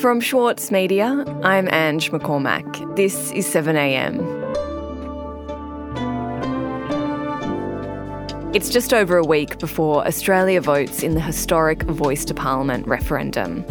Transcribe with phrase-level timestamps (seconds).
[0.00, 2.94] From Schwartz Media, I'm Ange McCormack.
[2.94, 4.14] This is 7am.
[8.54, 13.62] It's just over a week before Australia votes in the historic Voice to Parliament referendum.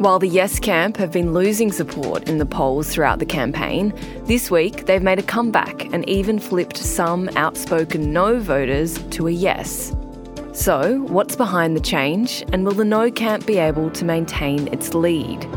[0.00, 3.94] While the Yes camp have been losing support in the polls throughout the campaign,
[4.24, 9.30] this week they've made a comeback and even flipped some outspoken No voters to a
[9.30, 9.96] Yes.
[10.54, 14.94] So, what's behind the change, and will the No camp be able to maintain its
[14.94, 15.48] lead?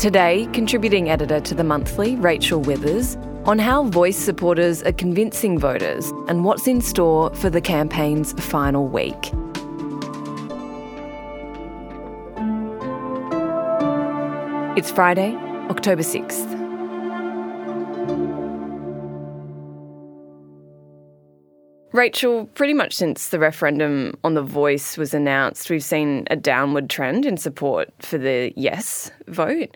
[0.00, 6.10] Today, contributing editor to The Monthly, Rachel Withers, on how Voice supporters are convincing voters
[6.26, 9.30] and what's in store for the campaign's final week.
[14.76, 15.36] It's Friday,
[15.70, 16.55] October 6th.
[21.96, 26.90] Rachel, pretty much since the referendum on the voice was announced, we've seen a downward
[26.90, 29.74] trend in support for the yes vote.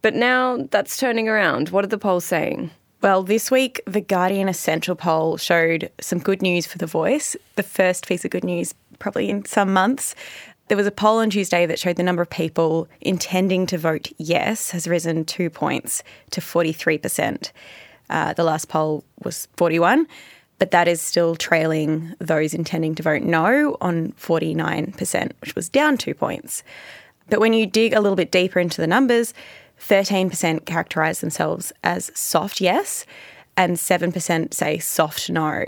[0.00, 1.68] But now that's turning around.
[1.68, 2.70] What are the polls saying?
[3.02, 7.62] Well, this week, the Guardian Essential poll showed some good news for The Voice, the
[7.62, 10.14] first piece of good news probably in some months.
[10.68, 14.10] There was a poll on Tuesday that showed the number of people intending to vote
[14.18, 17.52] yes has risen two points to 43%.
[18.10, 20.06] Uh, the last poll was 41,
[20.58, 25.96] but that is still trailing those intending to vote no on 49%, which was down
[25.96, 26.62] two points.
[27.28, 29.34] But when you dig a little bit deeper into the numbers,
[29.80, 33.06] 13% characterise themselves as soft yes,
[33.56, 35.64] and 7% say soft no,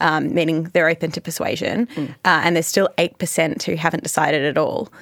[0.00, 1.86] um, meaning they're open to persuasion.
[1.86, 2.10] Mm.
[2.10, 4.92] Uh, and there's still 8% who haven't decided at all.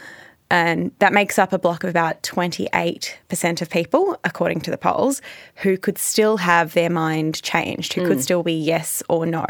[0.51, 5.21] And that makes up a block of about 28% of people, according to the polls,
[5.57, 8.07] who could still have their mind changed, who mm.
[8.07, 9.45] could still be yes or no.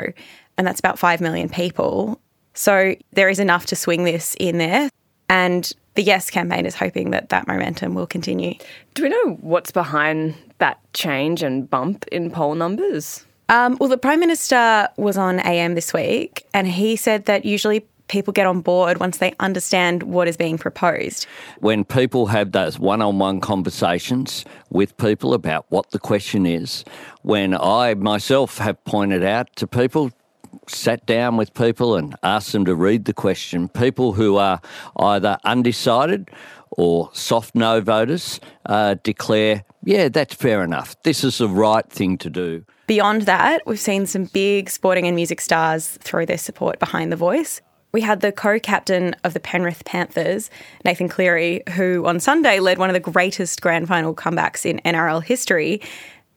[0.56, 2.20] And that's about 5 million people.
[2.55, 4.88] So there is enough to swing this in there.
[5.28, 8.55] And the Yes campaign is hoping that that momentum will continue.
[8.94, 13.25] Do we know what's behind that change and bump in poll numbers?
[13.48, 17.87] Um, well, the Prime Minister was on AM this week and he said that usually
[18.09, 21.27] people get on board once they understand what is being proposed.
[21.61, 26.84] When people have those one on one conversations with people about what the question is,
[27.22, 30.11] when I myself have pointed out to people,
[30.69, 33.69] sat down with people and asked them to read the question.
[33.69, 34.61] People who are
[34.99, 36.31] either undecided
[36.71, 41.00] or soft no voters uh, declare, yeah, that's fair enough.
[41.03, 42.65] This is the right thing to do.
[42.87, 47.16] Beyond that, we've seen some big sporting and music stars throw their support behind the
[47.16, 47.61] voice.
[47.97, 50.51] We had the co captain of the Penrith Panthers,
[50.84, 55.25] Nathan Cleary, who on Sunday led one of the greatest grand final comebacks in NRL
[55.25, 55.81] history.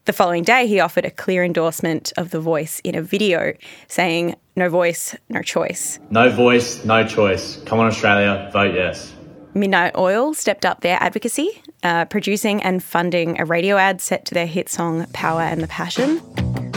[0.06, 3.52] The following day, he offered a clear endorsement of the voice in a video
[3.88, 5.98] saying, No voice, no choice.
[6.08, 7.60] No voice, no choice.
[7.66, 9.12] Come on, Australia, vote yes.
[9.52, 14.32] Midnight Oil stepped up their advocacy, uh, producing and funding a radio ad set to
[14.32, 16.22] their hit song Power and the Passion.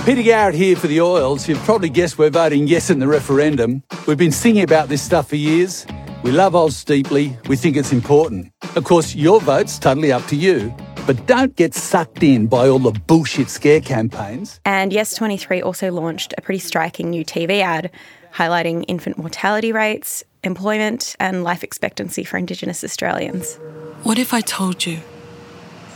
[0.06, 1.48] Peter Garrett here for the Oils.
[1.48, 3.84] You've probably guessed we're voting yes in the referendum.
[4.06, 5.86] We've been singing about this stuff for years.
[6.24, 7.38] We love Oz deeply.
[7.48, 8.52] We think it's important.
[8.76, 10.76] Of course, your vote's totally up to you.
[11.08, 14.60] But don't get sucked in by all the bullshit scare campaigns.
[14.66, 17.90] And Yes23 also launched a pretty striking new TV ad
[18.34, 23.56] highlighting infant mortality rates, employment, and life expectancy for Indigenous Australians.
[24.04, 25.00] What if I told you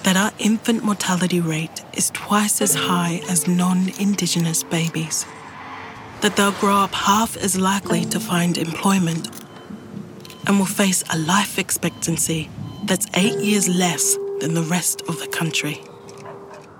[0.07, 5.25] that our infant mortality rate is twice as high as non Indigenous babies?
[6.21, 9.29] That they'll grow up half as likely to find employment
[10.47, 12.49] and will face a life expectancy
[12.85, 15.81] that's eight years less than the rest of the country.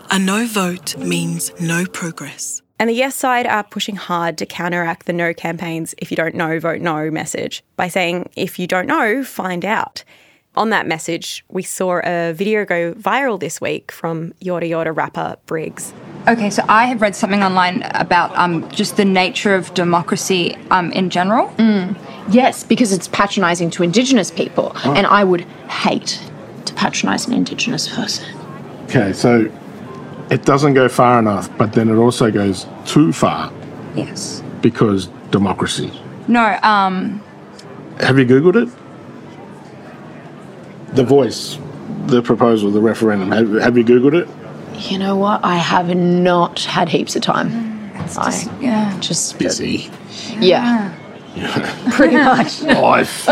[0.09, 2.61] A no vote means no progress.
[2.79, 6.35] And the Yes side are pushing hard to counteract the no campaigns if you don't
[6.35, 10.05] know, vote no message by saying, if you don't know, find out.
[10.57, 15.38] On that message, we saw a video go viral this week from Yorta Yorta rapper
[15.45, 15.94] Briggs.
[16.28, 20.91] Okay, so I have read something online about um, just the nature of democracy um,
[20.94, 21.50] in general.
[21.59, 21.95] Mm.
[22.34, 24.95] Yes, because it's patronising to Indigenous people, oh.
[24.95, 26.19] and I would hate
[26.66, 28.25] to patronise an Indigenous person.
[28.86, 29.51] Okay, so
[30.31, 33.53] it doesn't go far enough, but then it also goes too far.
[33.95, 34.42] Yes.
[34.62, 35.92] Because democracy.
[36.27, 37.24] No, um.
[38.00, 38.87] Have you Googled it?
[40.94, 41.57] The voice,
[42.06, 43.31] the proposal, the referendum.
[43.31, 44.28] Have, have you Googled it?
[44.92, 45.44] You know what?
[45.44, 47.92] I have not had heaps of time.
[47.95, 49.00] It's just, I, yeah.
[49.00, 49.89] Just busy.
[50.39, 50.95] Yeah.
[51.36, 51.89] yeah.
[51.92, 52.62] Pretty much.
[52.62, 53.25] Life.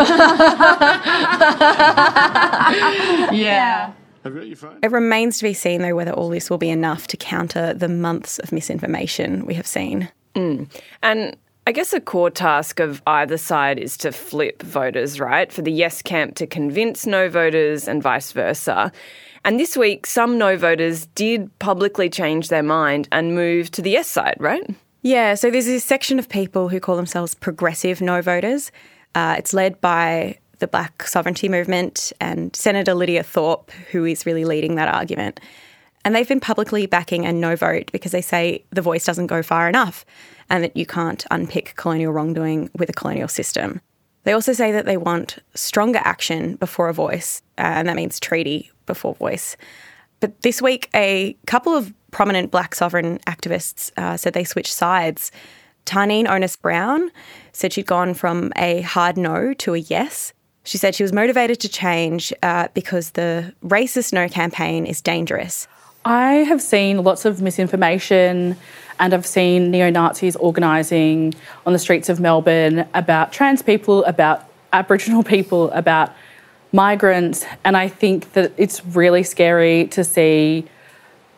[3.34, 3.94] yeah.
[4.26, 7.88] It remains to be seen, though, whether all this will be enough to counter the
[7.88, 10.10] months of misinformation we have seen.
[10.34, 10.68] Mm.
[11.04, 15.52] And I guess a core task of either side is to flip voters, right?
[15.52, 18.92] For the yes camp to convince no voters and vice versa.
[19.44, 23.90] And this week, some no voters did publicly change their mind and move to the
[23.90, 24.64] yes side, right?
[25.02, 28.72] Yeah, so there's this section of people who call themselves progressive no voters.
[29.16, 34.46] Uh, it's led by the Black Sovereignty Movement and Senator Lydia Thorpe, who is really
[34.46, 35.40] leading that argument.
[36.06, 39.42] And they've been publicly backing a no vote because they say the voice doesn't go
[39.42, 40.06] far enough
[40.52, 43.82] and that you can't unpick colonial wrongdoing with a colonial system.
[44.24, 48.20] They also say that they want stronger action before a voice, uh, and that means
[48.20, 49.58] treaty before voice.
[50.20, 55.32] But this week, a couple of prominent black sovereign activists uh, said they switched sides.
[55.86, 57.12] Tarneen Onus Brown
[57.52, 60.34] said she'd gone from a hard no to a yes.
[60.64, 65.68] She said she was motivated to change uh, because the racist no campaign is dangerous.
[66.06, 68.56] I have seen lots of misinformation
[69.00, 71.34] and I've seen neo Nazis organising
[71.66, 76.14] on the streets of Melbourne about trans people, about Aboriginal people, about
[76.72, 77.44] migrants.
[77.64, 80.68] And I think that it's really scary to see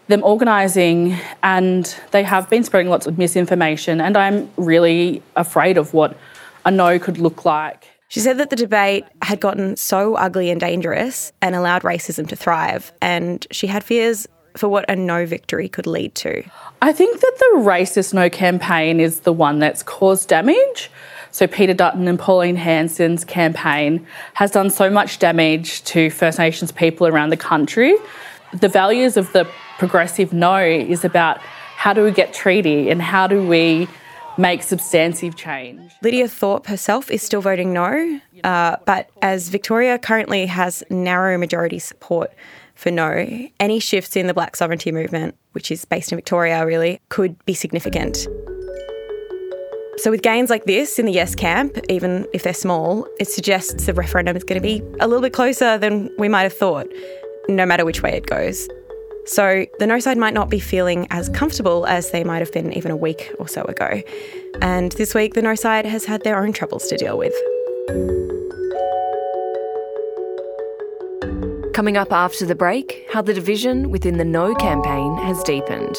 [0.09, 4.01] them organising and they have been spreading lots of misinformation.
[4.01, 6.17] And I'm really afraid of what
[6.65, 7.87] a no could look like.
[8.09, 12.35] She said that the debate had gotten so ugly and dangerous and allowed racism to
[12.35, 12.91] thrive.
[13.01, 16.43] And she had fears for what a no victory could lead to?
[16.81, 20.89] I think that the racist no campaign is the one that's caused damage.
[21.31, 26.71] So, Peter Dutton and Pauline Hanson's campaign has done so much damage to First Nations
[26.71, 27.95] people around the country.
[28.53, 31.39] The values of the progressive no is about
[31.75, 33.87] how do we get treaty and how do we
[34.37, 35.91] make substantive change.
[36.01, 41.79] Lydia Thorpe herself is still voting no, uh, but as Victoria currently has narrow majority
[41.79, 42.31] support
[42.77, 47.01] for no, any shifts in the black sovereignty movement, which is based in Victoria really,
[47.09, 48.27] could be significant.
[49.97, 53.87] So, with gains like this in the yes camp, even if they're small, it suggests
[53.87, 56.87] the referendum is going to be a little bit closer than we might have thought,
[57.49, 58.67] no matter which way it goes.
[59.25, 62.71] So, the no side might not be feeling as comfortable as they might have been
[62.73, 64.03] even a week or so ago.
[64.61, 67.33] And this week, the no side has had their own troubles to deal with.
[71.77, 75.95] Coming up after the break, how the division within the No campaign has deepened.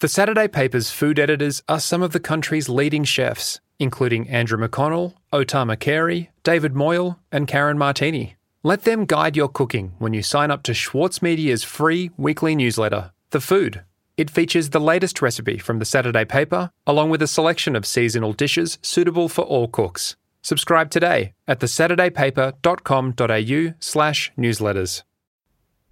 [0.00, 5.12] The Saturday paper's food editors are some of the country's leading chefs, including Andrew McConnell,
[5.34, 8.36] O Tama Carey, David Moyle, and Karen Martini.
[8.62, 13.12] Let them guide your cooking when you sign up to Schwartz Media's free weekly newsletter,
[13.32, 13.82] The Food.
[14.16, 18.34] It features the latest recipe from the Saturday paper, along with a selection of seasonal
[18.34, 20.16] dishes suitable for all cooks.
[20.42, 25.02] Subscribe today at thesaturdaypaper.com.au slash newsletters.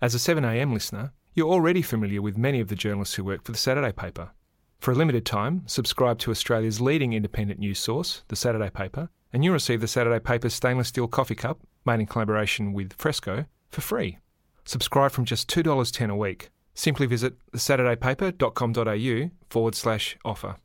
[0.02, 3.52] As a 7am listener, you're already familiar with many of the journalists who work for
[3.52, 4.30] the Saturday paper.
[4.80, 9.44] For a limited time, subscribe to Australia's leading independent news source, the Saturday paper, and
[9.44, 13.80] you'll receive the Saturday paper's stainless steel coffee cup, made in collaboration with Fresco, for
[13.80, 14.18] free.
[14.64, 16.50] Subscribe from just $2.10 a week.
[16.80, 20.56] Simply visit thesaturdaypaper.com.au forward slash offer.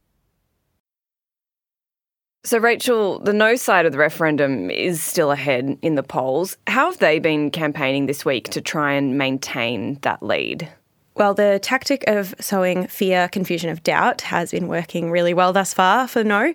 [2.45, 6.55] So, Rachel, the no side of the referendum is still ahead in the polls.
[6.67, 10.71] How have they been campaigning this week to try and maintain that lead?
[11.15, 15.73] Well, the tactic of sowing fear, confusion of doubt has been working really well thus
[15.73, 16.53] far for no.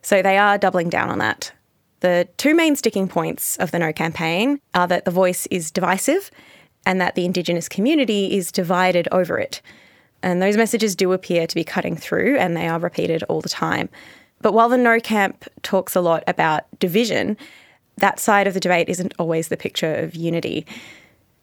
[0.00, 1.52] So they are doubling down on that.
[2.00, 6.30] The two main sticking points of the no campaign are that the voice is divisive
[6.86, 9.60] and that the Indigenous community is divided over it.
[10.22, 13.48] And those messages do appear to be cutting through and they are repeated all the
[13.48, 13.88] time.
[14.40, 17.36] But while the No Camp talks a lot about division,
[17.96, 20.66] that side of the debate isn't always the picture of unity.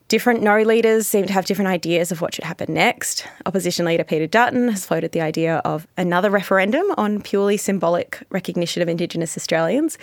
[0.09, 3.27] Different No leaders seem to have different ideas of what should happen next.
[3.45, 8.81] Opposition leader Peter Dutton has floated the idea of another referendum on purely symbolic recognition
[8.81, 9.99] of Indigenous Australians,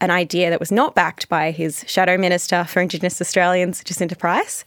[0.00, 4.64] an idea that was not backed by his shadow minister for Indigenous Australians, Jacinta Price.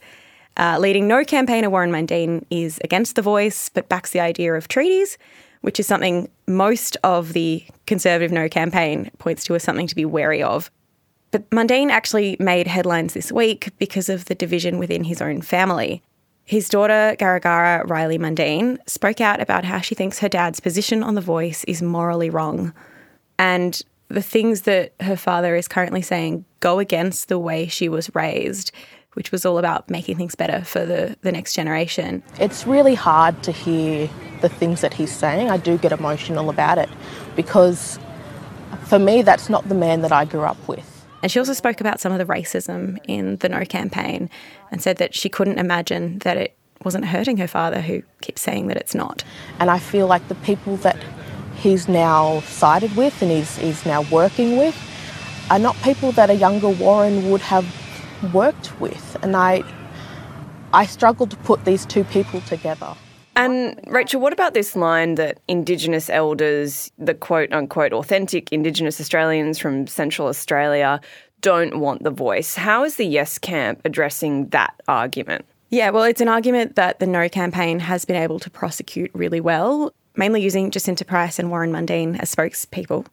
[0.56, 4.68] Uh, leading no campaigner Warren Mundine is against the voice, but backs the idea of
[4.68, 5.18] treaties,
[5.62, 10.04] which is something most of the Conservative No campaign points to as something to be
[10.04, 10.70] wary of.
[11.32, 16.00] But Mundine actually made headlines this week because of the division within his own family.
[16.44, 21.16] His daughter, Garagara Riley Mundine, spoke out about how she thinks her dad's position on
[21.16, 22.72] The Voice is morally wrong.
[23.38, 28.14] And the things that her father is currently saying go against the way she was
[28.14, 28.72] raised,
[29.14, 32.22] which was all about making things better for the, the next generation.
[32.38, 34.08] It's really hard to hear
[34.40, 35.50] the things that he's saying.
[35.50, 36.88] I do get emotional about it
[37.36, 37.98] because
[38.86, 40.90] for me, that's not the man that I grew up with.
[41.22, 44.28] And she also spoke about some of the racism in the No campaign
[44.70, 48.66] and said that she couldn't imagine that it wasn't hurting her father, who keeps saying
[48.66, 49.24] that it's not.
[49.58, 50.98] And I feel like the people that
[51.56, 54.76] he's now sided with and he's, he's now working with
[55.50, 57.66] are not people that a younger Warren would have
[58.32, 59.16] worked with.
[59.22, 59.62] And I,
[60.72, 62.94] I struggle to put these two people together.
[63.36, 69.58] And Rachel, what about this line that Indigenous elders, the quote unquote authentic Indigenous Australians
[69.58, 71.00] from Central Australia,
[71.40, 72.54] don't want the voice?
[72.54, 75.44] How is the Yes camp addressing that argument?
[75.70, 79.40] Yeah, well, it's an argument that the No campaign has been able to prosecute really
[79.40, 83.06] well, mainly using Jacinta Price and Warren Mundine as spokespeople.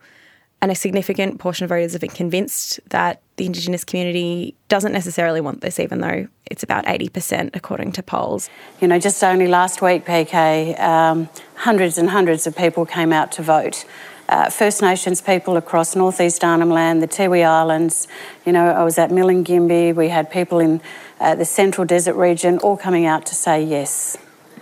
[0.62, 5.42] And a significant portion of voters have been convinced that the Indigenous community doesn't necessarily
[5.42, 8.48] want this, even though it's about 80% according to polls.
[8.80, 13.32] You know, just only last week, PK, um, hundreds and hundreds of people came out
[13.34, 13.86] to vote.
[14.30, 18.08] Uh, First Nations people across northeast Arnhem Land, the Tiwi Islands.
[18.46, 19.96] You know, I was at Milingimbi.
[19.96, 20.80] We had people in
[21.20, 24.16] uh, the Central Desert region all coming out to say yes.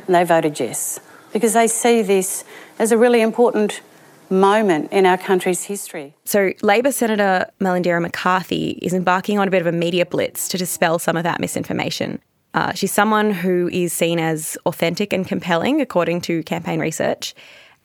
[0.07, 1.01] And they voted yes
[1.33, 2.43] because they see this
[2.77, 3.81] as a really important
[4.29, 6.13] moment in our country's history.
[6.23, 10.57] So, Labor Senator Malarndirri McCarthy is embarking on a bit of a media blitz to
[10.57, 12.21] dispel some of that misinformation.
[12.53, 17.33] Uh, she's someone who is seen as authentic and compelling, according to campaign research,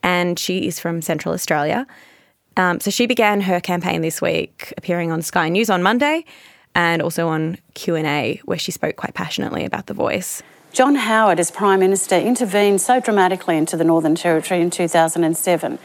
[0.03, 1.87] and she is from Central Australia.
[2.57, 6.25] Um, so she began her campaign this week, appearing on Sky News on Monday,
[6.75, 10.43] and also on Q and A, where she spoke quite passionately about the voice.
[10.75, 15.79] John Howard, as Prime Minister, intervened so dramatically into the Northern Territory in 2007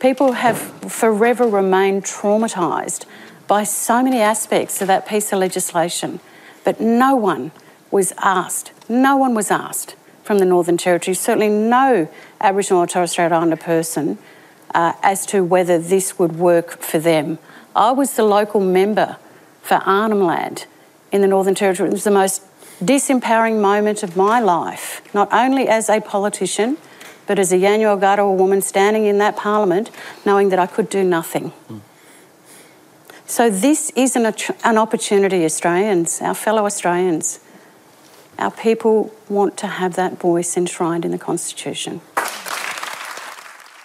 [0.00, 0.58] People have
[0.92, 3.06] forever remained traumatised
[3.46, 6.20] by so many aspects of that piece of legislation,
[6.62, 7.52] but no one
[7.90, 12.06] was asked, no one was asked from the Northern Territory, certainly no
[12.38, 14.18] Aboriginal or Torres Strait Islander person,
[14.74, 17.38] uh, as to whether this would work for them.
[17.74, 19.16] I was the local member
[19.62, 20.66] for Arnhem Land
[21.10, 21.88] in the Northern Territory.
[21.88, 22.42] It was the most
[22.82, 26.76] disempowering moment of my life, not only as a politician,
[27.26, 29.90] but as a Yanyuwa Garawa woman standing in that parliament,
[30.24, 31.52] knowing that I could do nothing.
[31.68, 31.80] Mm.
[33.26, 34.32] So this is an,
[34.64, 37.40] an opportunity, Australians, our fellow Australians.
[38.38, 42.00] Our people want to have that voice enshrined in the Constitution.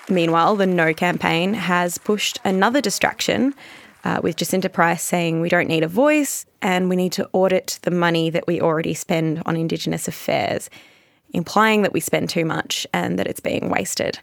[0.07, 3.53] Meanwhile, the No campaign has pushed another distraction
[4.03, 7.79] uh, with Jacinta Price saying we don't need a voice and we need to audit
[7.83, 10.69] the money that we already spend on Indigenous affairs
[11.33, 14.19] implying that we spend too much and that it's being wasted.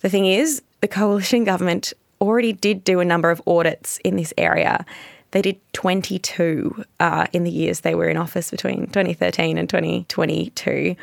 [0.00, 4.32] The thing is, the coalition government already did do a number of audits in this
[4.38, 4.84] area.
[5.32, 10.96] They did 22 uh, in the years they were in office between 2013 and 2022.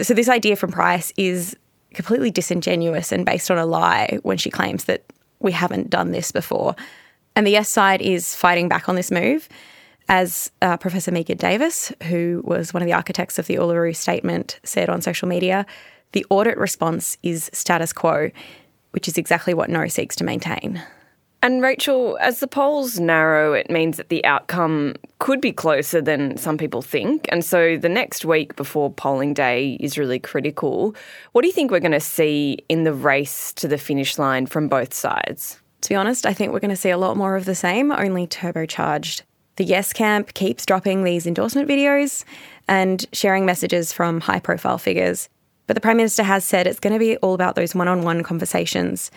[0.00, 1.56] So, this idea from Price is
[1.94, 5.04] completely disingenuous and based on a lie when she claims that
[5.40, 6.76] we haven't done this before.
[7.36, 9.48] And the Yes side is fighting back on this move.
[10.08, 14.58] As uh, Professor Megan Davis, who was one of the architects of the Uluru Statement,
[14.64, 15.66] said on social media,
[16.12, 18.30] the audit response is status quo,
[18.92, 20.82] which is exactly what No seeks to maintain.
[21.42, 26.38] And Rachel, as the polls narrow, it means that the outcome could be closer than
[26.38, 27.26] some people think.
[27.30, 30.96] And so the next week before polling day is really critical.
[31.32, 34.46] What do you think we're going to see in the race to the finish line
[34.46, 35.60] from both sides?
[35.82, 37.92] To be honest, I think we're going to see a lot more of the same,
[37.92, 39.22] only turbocharged.
[39.56, 42.24] The Yes Camp keeps dropping these endorsement videos
[42.68, 45.28] and sharing messages from high profile figures.
[45.66, 48.02] But the Prime Minister has said it's going to be all about those one on
[48.02, 49.10] one conversations.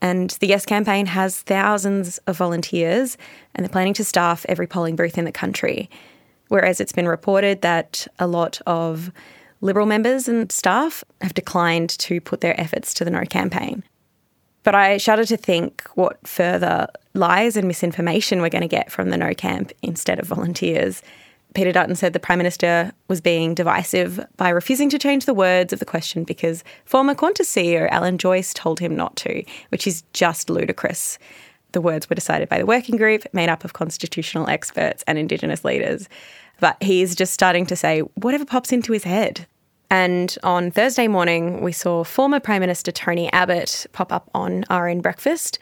[0.00, 3.16] And the Yes campaign has thousands of volunteers
[3.54, 5.90] and they're planning to staff every polling booth in the country.
[6.48, 9.10] Whereas it's been reported that a lot of
[9.64, 13.84] Liberal members and staff have declined to put their efforts to the No campaign.
[14.64, 19.10] But I shudder to think what further lies and misinformation we're going to get from
[19.10, 21.02] the No camp instead of volunteers.
[21.54, 25.72] Peter Dutton said the Prime Minister was being divisive by refusing to change the words
[25.72, 30.02] of the question because former Qantas CEO Alan Joyce told him not to, which is
[30.12, 31.18] just ludicrous.
[31.72, 35.64] The words were decided by the working group made up of constitutional experts and Indigenous
[35.64, 36.08] leaders.
[36.60, 39.46] But he's just starting to say whatever pops into his head.
[39.92, 45.02] And on Thursday morning, we saw former Prime Minister Tony Abbott pop up on RN
[45.02, 45.58] Breakfast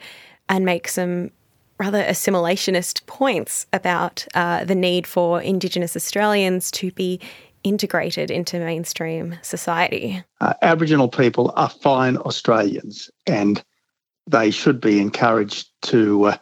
[0.47, 1.31] and make some
[1.77, 7.19] rather assimilationist points about uh, the need for Indigenous Australians to be
[7.65, 10.23] integrated into mainstream society.
[10.39, 13.61] Uh, Aboriginal people are fine Australians and
[14.27, 16.37] they should be encouraged to uh,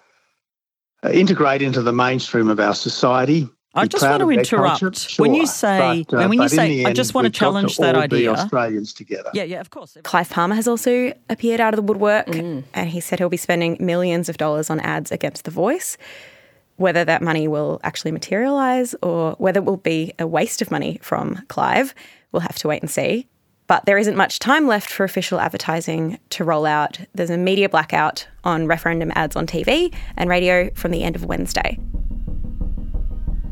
[1.12, 3.50] integrate into the mainstream of our society.
[3.76, 4.98] I just want to interrupt.
[4.98, 7.84] Sure, when you say, but, uh, when you say, I just want to challenge to
[7.84, 8.32] that idea.
[8.32, 9.30] Australians together.
[9.34, 9.96] Yeah, yeah, of course.
[10.04, 12.64] Clive Palmer has also appeared out of the woodwork, mm.
[12.74, 15.98] and he said he'll be spending millions of dollars on ads against The Voice.
[16.78, 20.98] Whether that money will actually materialise or whether it will be a waste of money
[21.02, 21.94] from Clive,
[22.32, 23.28] we'll have to wait and see.
[23.68, 27.00] But there isn't much time left for official advertising to roll out.
[27.14, 31.26] There's a media blackout on referendum ads on TV and radio from the end of
[31.26, 31.78] Wednesday.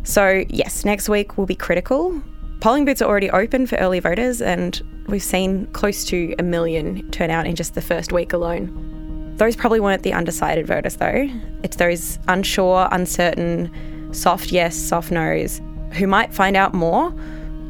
[0.07, 2.23] So, yes, next week will be critical.
[2.61, 7.11] Polling booths are already open for early voters, and we've seen close to a million
[7.11, 9.35] turn out in just the first week alone.
[9.35, 11.29] Those probably weren't the undecided voters, though.
[11.61, 13.69] It's those unsure, uncertain,
[14.13, 15.59] soft yes, soft no's
[15.91, 17.13] who might find out more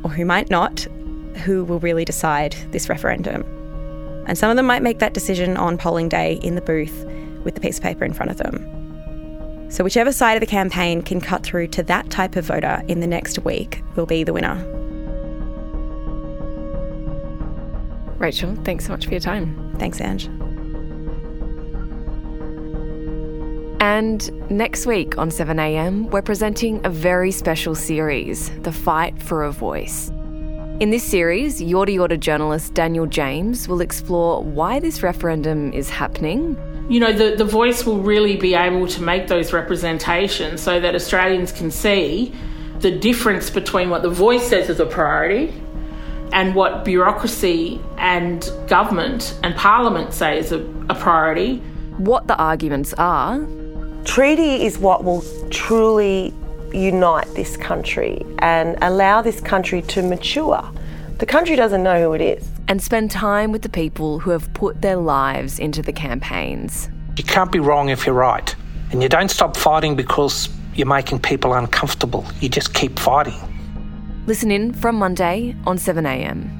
[0.03, 0.81] or who might not
[1.43, 3.41] who will really decide this referendum.
[4.27, 7.03] And some of them might make that decision on polling day in the booth
[7.43, 8.76] with the piece of paper in front of them.
[9.69, 13.01] So, whichever side of the campaign can cut through to that type of voter in
[13.01, 14.55] the next week will be the winner.
[18.17, 19.75] Rachel, thanks so much for your time.
[19.77, 20.29] Thanks, Ange.
[23.79, 29.51] And next week on 7am, we're presenting a very special series The Fight for a
[29.51, 30.09] Voice.
[30.79, 36.55] In this series, Yorta Yorta journalist Daniel James will explore why this referendum is happening.
[36.89, 40.95] You know, the, the voice will really be able to make those representations so that
[40.95, 42.33] Australians can see
[42.79, 45.53] the difference between what the voice says is a priority
[46.31, 51.57] and what bureaucracy and government and parliament say is a, a priority.
[51.97, 53.45] What the arguments are.
[54.05, 56.33] Treaty is what will truly
[56.73, 60.63] unite this country and allow this country to mature.
[61.17, 62.47] The country doesn't know who it is.
[62.67, 66.89] And spend time with the people who have put their lives into the campaigns.
[67.15, 68.55] You can't be wrong if you're right.
[68.91, 72.23] And you don't stop fighting because you're making people uncomfortable.
[72.39, 73.33] You just keep fighting.
[74.27, 76.51] Listen in from Monday on 7am.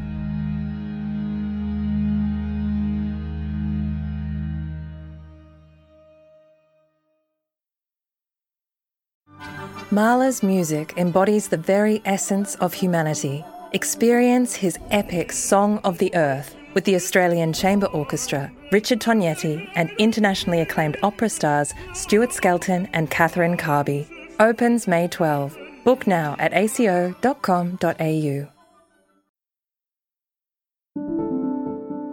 [9.92, 13.46] Mahler's music embodies the very essence of humanity.
[13.74, 19.91] Experience his epic Song of the Earth with the Australian Chamber Orchestra, Richard Tognetti, and
[19.97, 24.08] internationally acclaimed opera stars Stuart Skelton and Catherine Carby.
[24.39, 25.58] Opens May 12.
[25.84, 27.17] Book now at aco.com.au.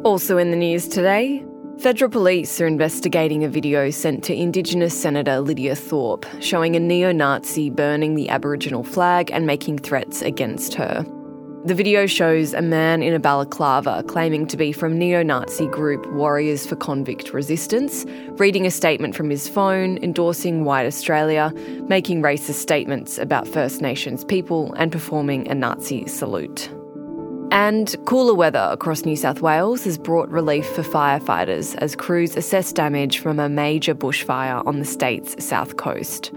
[0.04, 1.44] Also in the news today,
[1.78, 7.10] Federal police are investigating a video sent to Indigenous Senator Lydia Thorpe showing a neo
[7.10, 11.04] Nazi burning the Aboriginal flag and making threats against her.
[11.64, 16.06] The video shows a man in a balaclava claiming to be from neo Nazi group
[16.12, 21.54] Warriors for Convict Resistance, reading a statement from his phone endorsing White Australia,
[21.88, 26.68] making racist statements about First Nations people, and performing a Nazi salute.
[27.50, 32.74] And cooler weather across New South Wales has brought relief for firefighters as crews assess
[32.74, 36.30] damage from a major bushfire on the state's south coast.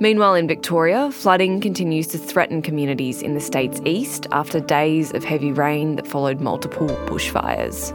[0.00, 5.24] Meanwhile, in Victoria, flooding continues to threaten communities in the state's east after days of
[5.24, 7.92] heavy rain that followed multiple bushfires.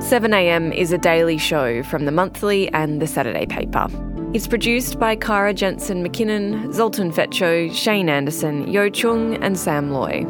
[0.00, 3.86] 7am is a daily show from the monthly and the Saturday paper.
[4.32, 10.24] It's produced by Kara Jensen McKinnon, Zoltan Fecso, Shane Anderson, Yo Chung, and Sam Loy.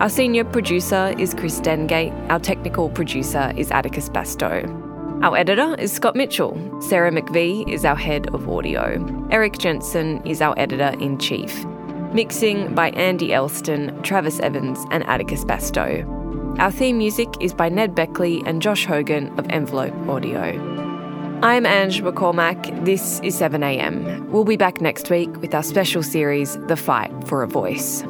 [0.00, 2.14] Our senior producer is Chris Dengate.
[2.30, 4.79] Our technical producer is Atticus Bastow.
[5.22, 6.56] Our editor is Scott Mitchell.
[6.80, 9.28] Sarah McVie is our head of audio.
[9.30, 11.66] Erik Jensen is our editor in chief.
[12.14, 16.08] Mixing by Andy Elston, Travis Evans, and Atticus Bastow.
[16.58, 20.58] Our theme music is by Ned Beckley and Josh Hogan of Envelope Audio.
[21.42, 22.86] I'm Ange McCormack.
[22.86, 24.30] This is 7am.
[24.30, 28.02] We'll be back next week with our special series, The Fight for a Voice.